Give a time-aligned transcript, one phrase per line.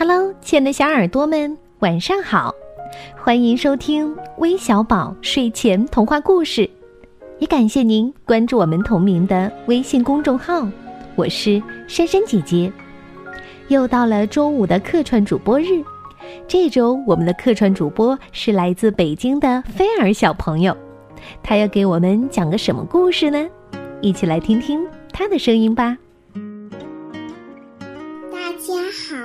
[0.00, 2.54] Hello，亲爱的小耳朵们，晚上好！
[3.18, 6.66] 欢迎收听微小宝睡前童话故事，
[7.38, 10.66] 也感谢您关注我们同名的微信公众号。
[11.16, 12.72] 我是珊珊姐姐。
[13.68, 15.84] 又到了周五的客串主播日，
[16.48, 20.74] 这周我们的客串主播是来自北京的菲儿小朋友，
[21.42, 23.46] 他要给我们讲个什么故事呢？
[24.00, 24.82] 一起来听听
[25.12, 25.94] 他的声音吧。
[28.32, 28.72] 大家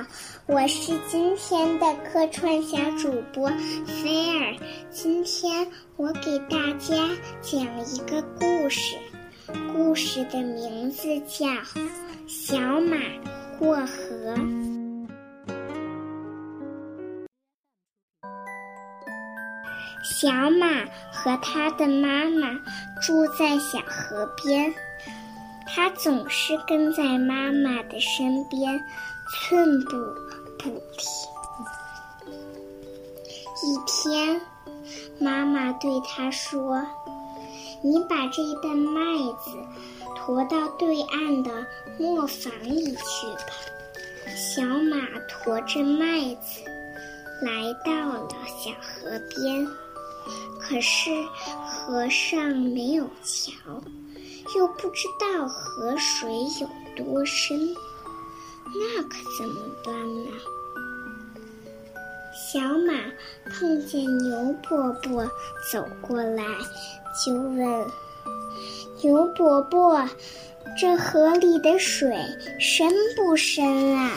[0.02, 0.25] 好。
[0.48, 3.48] 我是今天的客串小主播
[3.84, 4.56] 菲儿，
[4.90, 6.94] 今天我给大家
[7.40, 8.96] 讲一个故事，
[9.72, 11.46] 故事的名字叫
[12.28, 12.96] 《小马
[13.58, 14.36] 过河》。
[20.04, 22.52] 小马和他的妈妈
[23.02, 24.72] 住在小河边，
[25.66, 28.80] 它总是跟在妈妈的身边，
[29.28, 29.96] 寸步。
[30.70, 31.08] 不停。
[33.64, 34.40] 一天，
[35.18, 36.84] 妈妈对他说
[37.82, 39.00] ：“你把这袋麦
[39.42, 39.56] 子
[40.14, 41.66] 驮到对岸的
[41.98, 43.52] 磨坊里去吧。”
[44.36, 46.62] 小马驮着麦子
[47.42, 49.66] 来到了小河边，
[50.60, 51.10] 可是
[51.66, 53.52] 河上没有桥，
[54.56, 56.28] 又不知道河水
[56.60, 57.74] 有多深，
[58.74, 60.30] 那可怎么办呢？
[62.36, 62.92] 小马
[63.46, 65.24] 碰见牛伯伯
[65.72, 66.44] 走过来，
[67.24, 67.86] 就问
[69.02, 70.06] ：“牛伯伯，
[70.78, 72.14] 这河里的水
[72.60, 74.10] 深不深啊？”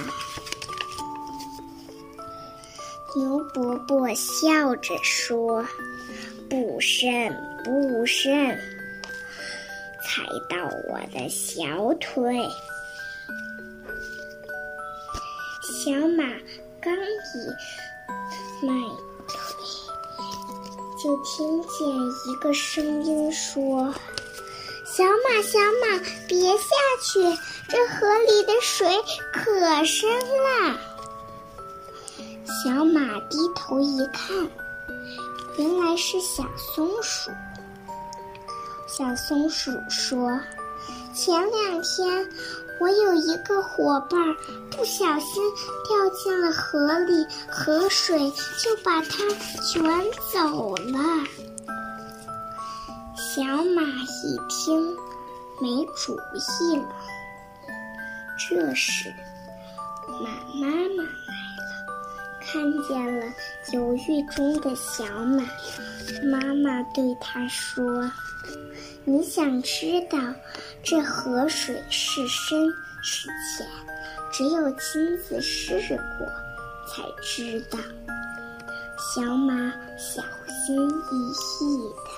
[3.15, 5.65] 牛伯伯笑着说
[6.49, 7.33] ：“不深，
[7.63, 8.59] 不深，
[10.03, 12.37] 才到我的小腿。”
[15.63, 16.25] 小马
[16.81, 16.99] 刚一。
[18.61, 18.73] 迈
[19.27, 19.37] 腿，
[21.01, 21.87] 就听见
[22.27, 23.93] 一个声音说
[24.85, 27.21] ：“小马，小马，别下去，
[27.69, 28.87] 这河里的水
[29.33, 30.77] 可深了。”
[32.63, 34.49] 小马低头一看，
[35.57, 37.31] 原来是小松鼠。
[38.87, 40.37] 小松鼠说
[41.15, 42.29] ：“前两天……”
[42.79, 44.19] 我有一个伙伴，
[44.71, 45.43] 不小心
[45.87, 49.17] 掉进了河里，河水就把它
[49.61, 49.83] 卷
[50.31, 50.99] 走了。
[53.17, 54.95] 小马一听，
[55.61, 56.87] 没主意了。
[58.37, 59.13] 这时，
[60.07, 60.29] 马
[60.59, 61.69] 妈妈来了，
[62.41, 63.25] 看见了
[63.73, 65.43] 犹豫中的小马，
[66.23, 68.09] 妈妈对他说。
[69.05, 70.17] 你想知道
[70.83, 72.67] 这河水是深
[73.01, 73.67] 是浅，
[74.31, 75.79] 只有亲自试
[76.17, 76.27] 过
[76.87, 77.77] 才知道。
[78.97, 81.31] 小马小心翼
[81.61, 82.11] 翼地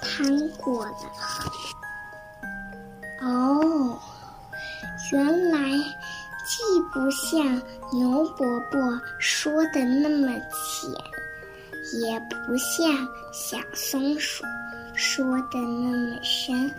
[0.00, 1.50] 趟过了河。
[3.22, 3.98] 哦，
[5.12, 5.58] 原来
[6.46, 7.42] 既不像
[7.92, 10.90] 牛伯伯说的那么浅，
[12.00, 12.86] 也不像
[13.32, 14.44] 小松鼠。
[14.96, 16.72] 说的那么深，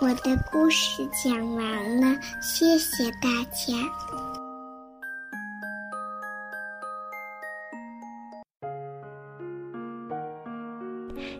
[0.00, 3.74] 我的故事讲完了，谢谢大家。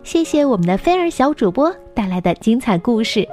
[0.03, 3.27] 谢谢我们的菲儿小主播带来的精彩故事。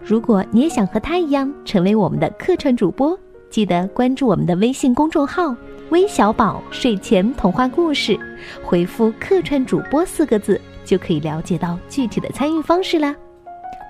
[0.00, 3.18] 如果你也想和他一样成为我们的客串主播，
[3.50, 5.54] 记得关注我们的微信公众号
[5.90, 8.18] “微小宝睡前童话故事”，
[8.64, 10.60] 回复“客串主播”四个字。
[10.84, 13.12] 就可以了解到具体的参与方式啦，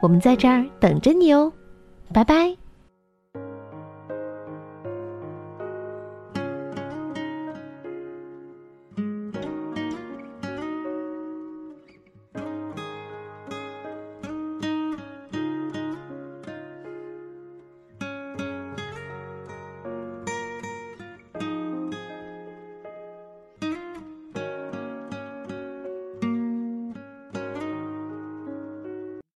[0.07, 1.53] 我们在这儿等着你哦，
[2.13, 2.57] 拜拜。